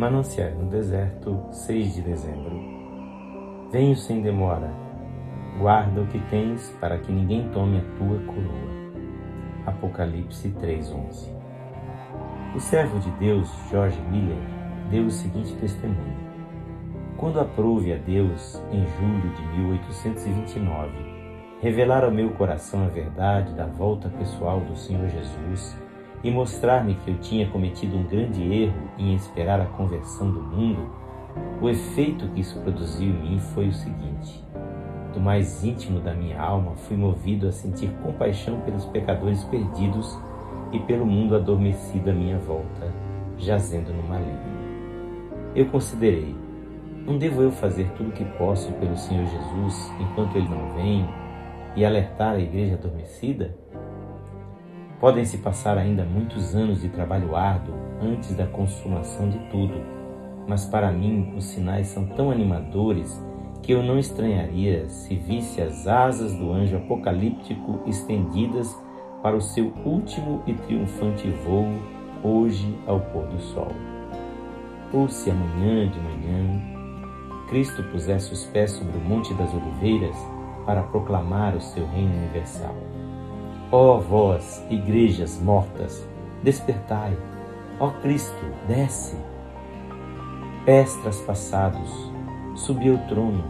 [0.00, 2.58] Mananciais no Deserto, 6 de dezembro.
[3.70, 4.72] Venho sem demora.
[5.58, 8.94] Guarda o que tens para que ninguém tome a tua coroa.
[9.66, 11.30] Apocalipse 3:11.
[12.56, 14.38] O servo de Deus, George Miller,
[14.90, 16.16] deu o seguinte testemunho:
[17.18, 20.92] Quando aprouve a Deus, em julho de 1829,
[21.60, 25.76] revelar ao meu coração a verdade da volta pessoal do Senhor Jesus
[26.22, 30.90] e mostrar-me que eu tinha cometido um grande erro em esperar a conversão do mundo,
[31.60, 34.44] o efeito que isso produziu em mim foi o seguinte:
[35.12, 40.18] do mais íntimo da minha alma fui movido a sentir compaixão pelos pecadores perdidos
[40.72, 42.92] e pelo mundo adormecido à minha volta,
[43.38, 44.60] jazendo no maligno.
[45.54, 46.34] Eu considerei:
[47.06, 51.08] não devo eu fazer tudo o que posso pelo Senhor Jesus enquanto ele não vem
[51.76, 53.56] e alertar a igreja adormecida?
[55.00, 59.80] Podem se passar ainda muitos anos de trabalho árduo antes da consumação de tudo,
[60.46, 63.18] mas para mim os sinais são tão animadores
[63.62, 68.76] que eu não estranharia se visse as asas do anjo apocalíptico estendidas
[69.22, 71.66] para o seu último e triunfante voo
[72.22, 73.72] hoje ao pôr do sol.
[74.92, 76.60] Ou se amanhã de manhã
[77.48, 80.16] Cristo pusesse os pés sobre o Monte das Oliveiras
[80.66, 82.89] para proclamar o seu reino universal.
[83.72, 86.04] Ó vós, igrejas mortas,
[86.42, 87.16] despertai.
[87.78, 89.16] Ó Cristo, desce.
[90.64, 92.12] Pés traspassados,
[92.56, 93.44] subi ao trono,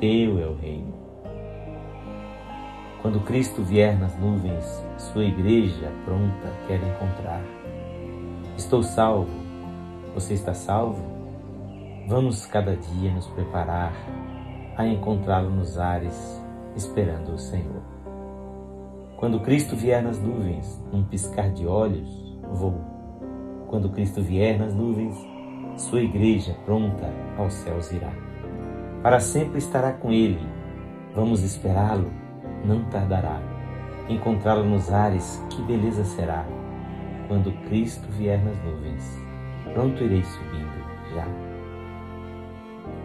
[0.00, 0.92] teu é o reino.
[3.00, 7.42] Quando Cristo vier nas nuvens, sua igreja pronta quer encontrar.
[8.56, 9.30] Estou salvo,
[10.12, 11.04] você está salvo?
[12.08, 13.92] Vamos cada dia nos preparar
[14.76, 16.42] a encontrá-lo nos ares,
[16.74, 18.01] esperando o Senhor.
[19.22, 22.10] Quando Cristo vier nas nuvens, num piscar de olhos,
[22.54, 22.74] vou.
[23.68, 25.14] Quando Cristo vier nas nuvens,
[25.76, 27.08] sua igreja pronta
[27.38, 28.10] aos céus irá.
[29.00, 30.44] Para sempre estará com ele.
[31.14, 32.10] Vamos esperá-lo,
[32.64, 33.40] não tardará.
[34.08, 36.44] Encontrá-lo nos ares, que beleza será.
[37.28, 39.20] Quando Cristo vier nas nuvens,
[39.72, 41.28] pronto irei subindo já.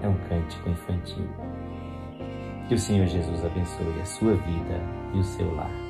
[0.02, 1.28] É um cântico infantil.
[2.68, 4.81] Que o Senhor Jesus abençoe a sua vida
[5.14, 5.87] e o seu lar.